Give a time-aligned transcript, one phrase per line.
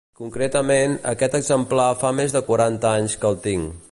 [0.19, 3.89] Concretament, aquest exemplar fa més de quaranta anys que el tinc.